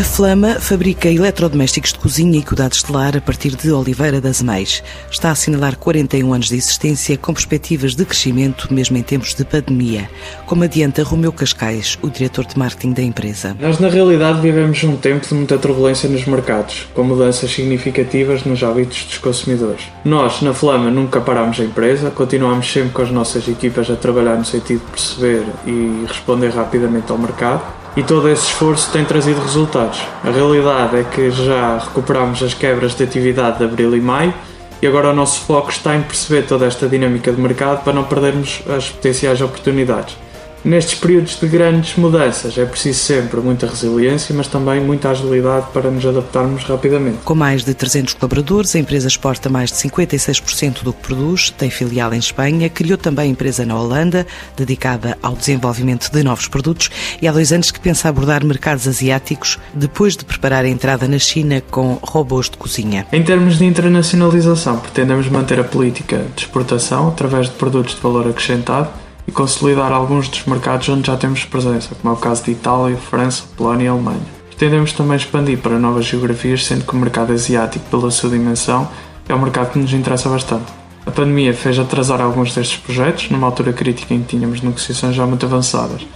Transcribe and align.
A 0.00 0.02
Flama 0.02 0.54
fabrica 0.58 1.10
eletrodomésticos 1.10 1.92
de 1.92 1.98
cozinha 1.98 2.38
e 2.38 2.42
cuidados 2.42 2.82
de 2.82 2.90
lar 2.90 3.18
a 3.18 3.20
partir 3.20 3.54
de 3.54 3.70
Oliveira 3.70 4.18
das 4.18 4.40
Meis. 4.40 4.82
Está 5.10 5.28
a 5.28 5.32
assinalar 5.32 5.76
41 5.76 6.32
anos 6.32 6.48
de 6.48 6.56
existência 6.56 7.18
com 7.18 7.34
perspectivas 7.34 7.94
de 7.94 8.06
crescimento 8.06 8.72
mesmo 8.72 8.96
em 8.96 9.02
tempos 9.02 9.34
de 9.34 9.44
pandemia, 9.44 10.08
como 10.46 10.64
adianta 10.64 11.02
Romeu 11.02 11.30
Cascais, 11.30 11.98
o 12.00 12.08
diretor 12.08 12.46
de 12.46 12.58
marketing 12.58 12.94
da 12.94 13.02
empresa. 13.02 13.54
Nós 13.60 13.78
na 13.78 13.90
realidade 13.90 14.40
vivemos 14.40 14.82
um 14.84 14.96
tempo 14.96 15.28
de 15.28 15.34
muita 15.34 15.58
turbulência 15.58 16.08
nos 16.08 16.24
mercados, 16.24 16.88
com 16.94 17.04
mudanças 17.04 17.52
significativas 17.52 18.42
nos 18.46 18.62
hábitos 18.62 19.04
dos 19.04 19.18
consumidores. 19.18 19.82
Nós, 20.02 20.40
na 20.40 20.54
Flama, 20.54 20.90
nunca 20.90 21.20
paramos 21.20 21.60
a 21.60 21.64
empresa, 21.64 22.10
continuamos 22.10 22.72
sempre 22.72 22.92
com 22.92 23.02
as 23.02 23.10
nossas 23.10 23.46
equipas 23.46 23.90
a 23.90 23.96
trabalhar 23.96 24.36
no 24.36 24.46
sentido 24.46 24.80
de 24.82 24.92
perceber 24.92 25.44
e 25.66 26.06
responder 26.08 26.48
rapidamente 26.48 27.12
ao 27.12 27.18
mercado 27.18 27.79
e 27.96 28.02
todo 28.02 28.28
esse 28.28 28.44
esforço 28.44 28.90
tem 28.92 29.04
trazido 29.04 29.40
resultados. 29.40 30.00
A 30.24 30.30
realidade 30.30 30.96
é 30.96 31.04
que 31.04 31.30
já 31.30 31.78
recuperamos 31.78 32.42
as 32.42 32.54
quebras 32.54 32.94
de 32.94 33.02
atividade 33.02 33.58
de 33.58 33.64
abril 33.64 33.96
e 33.96 34.00
maio 34.00 34.32
e 34.80 34.86
agora 34.86 35.10
o 35.10 35.14
nosso 35.14 35.40
foco 35.40 35.70
está 35.70 35.96
em 35.96 36.02
perceber 36.02 36.42
toda 36.42 36.66
esta 36.66 36.88
dinâmica 36.88 37.32
de 37.32 37.40
mercado 37.40 37.82
para 37.84 37.92
não 37.92 38.04
perdermos 38.04 38.62
as 38.68 38.88
potenciais 38.88 39.40
oportunidades. 39.40 40.16
Nestes 40.62 40.98
períodos 40.98 41.40
de 41.40 41.46
grandes 41.46 41.96
mudanças 41.96 42.58
é 42.58 42.66
preciso 42.66 43.00
sempre 43.00 43.40
muita 43.40 43.66
resiliência, 43.66 44.34
mas 44.34 44.46
também 44.46 44.78
muita 44.78 45.08
agilidade 45.10 45.68
para 45.72 45.90
nos 45.90 46.04
adaptarmos 46.04 46.64
rapidamente. 46.64 47.18
Com 47.24 47.34
mais 47.34 47.64
de 47.64 47.72
300 47.72 48.12
colaboradores, 48.14 48.76
a 48.76 48.78
empresa 48.78 49.08
exporta 49.08 49.48
mais 49.48 49.70
de 49.70 49.76
56% 49.76 50.82
do 50.82 50.92
que 50.92 51.02
produz, 51.02 51.50
tem 51.50 51.70
filial 51.70 52.12
em 52.12 52.18
Espanha, 52.18 52.68
criou 52.68 52.98
também 52.98 53.30
empresa 53.30 53.64
na 53.64 53.78
Holanda, 53.80 54.26
dedicada 54.54 55.16
ao 55.22 55.34
desenvolvimento 55.34 56.10
de 56.10 56.22
novos 56.22 56.46
produtos, 56.46 56.90
e 57.22 57.26
há 57.26 57.32
dois 57.32 57.52
anos 57.52 57.70
que 57.70 57.80
pensa 57.80 58.10
abordar 58.10 58.44
mercados 58.44 58.86
asiáticos, 58.86 59.58
depois 59.72 60.14
de 60.14 60.26
preparar 60.26 60.66
a 60.66 60.68
entrada 60.68 61.08
na 61.08 61.18
China 61.18 61.62
com 61.70 61.98
robôs 62.02 62.50
de 62.50 62.58
cozinha. 62.58 63.06
Em 63.10 63.22
termos 63.22 63.56
de 63.56 63.64
internacionalização, 63.64 64.78
pretendemos 64.78 65.26
manter 65.28 65.58
a 65.58 65.64
política 65.64 66.26
de 66.36 66.42
exportação 66.42 67.08
através 67.08 67.46
de 67.46 67.52
produtos 67.52 67.94
de 67.94 68.00
valor 68.02 68.28
acrescentado 68.28 68.99
e 69.26 69.32
consolidar 69.32 69.92
alguns 69.92 70.28
dos 70.28 70.44
mercados 70.44 70.88
onde 70.88 71.06
já 71.06 71.16
temos 71.16 71.44
presença, 71.44 71.94
como 71.94 72.14
é 72.14 72.16
o 72.16 72.20
caso 72.20 72.44
de 72.44 72.52
Itália, 72.52 72.96
França, 72.96 73.44
Polónia 73.56 73.84
e 73.84 73.88
Alemanha. 73.88 74.20
Pretendemos 74.48 74.92
também 74.92 75.16
expandir 75.16 75.58
para 75.58 75.78
novas 75.78 76.04
geografias, 76.04 76.66
sendo 76.66 76.84
que 76.84 76.92
o 76.92 76.98
mercado 76.98 77.32
asiático, 77.32 77.84
pela 77.90 78.10
sua 78.10 78.30
dimensão, 78.30 78.88
é 79.28 79.34
um 79.34 79.40
mercado 79.40 79.72
que 79.72 79.78
nos 79.78 79.92
interessa 79.92 80.28
bastante. 80.28 80.72
A 81.06 81.10
pandemia 81.10 81.54
fez 81.54 81.78
atrasar 81.78 82.20
alguns 82.20 82.54
destes 82.54 82.78
projetos, 82.78 83.30
numa 83.30 83.46
altura 83.46 83.72
crítica 83.72 84.12
em 84.12 84.22
que 84.22 84.36
tínhamos 84.36 84.60
negociações 84.60 85.14
já 85.14 85.24
muito 85.24 85.46
avançadas, 85.46 86.06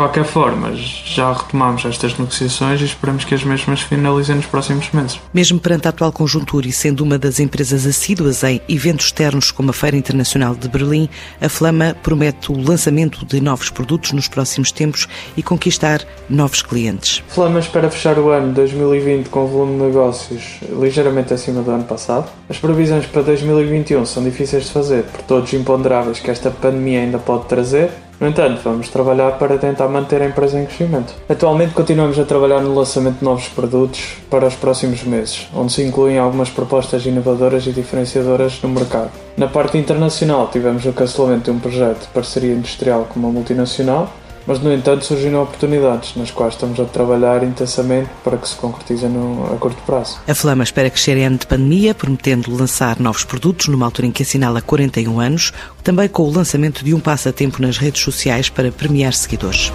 qualquer 0.00 0.24
forma, 0.24 0.72
já 0.74 1.30
retomamos 1.30 1.84
estas 1.84 2.16
negociações 2.16 2.80
e 2.80 2.86
esperamos 2.86 3.22
que 3.26 3.34
as 3.34 3.44
mesmas 3.44 3.82
finalizem 3.82 4.36
nos 4.36 4.46
próximos 4.46 4.90
meses. 4.92 5.20
Mesmo 5.34 5.60
perante 5.60 5.88
a 5.88 5.90
atual 5.90 6.10
conjuntura 6.10 6.66
e 6.66 6.72
sendo 6.72 7.02
uma 7.02 7.18
das 7.18 7.38
empresas 7.38 7.84
assíduas 7.84 8.42
em 8.42 8.62
eventos 8.66 9.06
externos 9.06 9.50
como 9.50 9.68
a 9.68 9.72
Feira 9.74 9.98
Internacional 9.98 10.54
de 10.54 10.70
Berlim, 10.70 11.06
a 11.38 11.50
Flama 11.50 11.94
promete 12.02 12.50
o 12.50 12.58
lançamento 12.58 13.26
de 13.26 13.42
novos 13.42 13.68
produtos 13.68 14.12
nos 14.12 14.26
próximos 14.26 14.72
tempos 14.72 15.06
e 15.36 15.42
conquistar 15.42 16.02
novos 16.30 16.62
clientes. 16.62 17.22
Flama 17.28 17.58
espera 17.58 17.90
fechar 17.90 18.18
o 18.18 18.30
ano 18.30 18.54
2020 18.54 19.28
com 19.28 19.44
um 19.44 19.48
volume 19.48 19.78
de 19.80 19.84
negócios 19.84 20.60
ligeiramente 20.80 21.34
acima 21.34 21.60
do 21.60 21.70
ano 21.70 21.84
passado. 21.84 22.26
As 22.48 22.56
previsões 22.56 23.04
para 23.04 23.20
2021 23.20 24.06
são 24.06 24.24
difíceis 24.24 24.64
de 24.64 24.70
fazer 24.70 25.02
por 25.02 25.20
todos 25.24 25.52
os 25.52 25.60
imponderáveis 25.60 26.20
que 26.20 26.30
esta 26.30 26.50
pandemia 26.50 27.00
ainda 27.00 27.18
pode 27.18 27.44
trazer 27.44 27.90
no 28.20 28.28
entanto, 28.28 28.60
vamos 28.62 28.90
trabalhar 28.90 29.38
para 29.38 29.56
tentar 29.56 29.88
manter 29.88 30.20
a 30.20 30.26
empresa 30.26 30.60
em 30.60 30.66
crescimento. 30.66 31.14
Atualmente 31.26 31.72
continuamos 31.72 32.18
a 32.18 32.24
trabalhar 32.24 32.60
no 32.60 32.74
lançamento 32.74 33.20
de 33.20 33.24
novos 33.24 33.48
produtos 33.48 34.18
para 34.28 34.46
os 34.46 34.54
próximos 34.54 35.02
meses, 35.04 35.48
onde 35.54 35.72
se 35.72 35.82
incluem 35.82 36.18
algumas 36.18 36.50
propostas 36.50 37.06
inovadoras 37.06 37.66
e 37.66 37.72
diferenciadoras 37.72 38.60
no 38.62 38.68
mercado. 38.68 39.10
Na 39.38 39.46
parte 39.46 39.78
internacional, 39.78 40.48
tivemos 40.52 40.84
o 40.84 40.92
cancelamento 40.92 41.50
de 41.50 41.56
um 41.56 41.58
projeto 41.58 42.02
de 42.02 42.08
parceria 42.08 42.52
industrial 42.52 43.08
com 43.08 43.18
uma 43.18 43.30
multinacional 43.30 44.12
mas, 44.46 44.60
no 44.60 44.72
entanto, 44.72 45.04
surgiram 45.04 45.42
oportunidades 45.42 46.16
nas 46.16 46.30
quais 46.30 46.54
estamos 46.54 46.78
a 46.80 46.84
trabalhar 46.84 47.42
intensamente 47.42 48.10
para 48.24 48.36
que 48.36 48.48
se 48.48 48.56
concretizem 48.56 49.10
a 49.52 49.56
curto 49.56 49.82
prazo. 49.82 50.18
A 50.26 50.34
Flama 50.34 50.64
espera 50.64 50.90
crescer 50.90 51.16
em 51.16 51.26
ano 51.26 51.38
de 51.38 51.46
pandemia, 51.46 51.94
prometendo 51.94 52.54
lançar 52.54 52.98
novos 52.98 53.24
produtos 53.24 53.68
numa 53.68 53.86
altura 53.86 54.06
em 54.08 54.12
que 54.12 54.22
assinala 54.22 54.60
41 54.60 55.20
anos, 55.20 55.52
também 55.82 56.08
com 56.08 56.22
o 56.22 56.32
lançamento 56.32 56.84
de 56.84 56.94
um 56.94 57.00
passatempo 57.00 57.60
nas 57.62 57.78
redes 57.78 58.02
sociais 58.02 58.48
para 58.48 58.72
premiar 58.72 59.12
seguidores. 59.12 59.72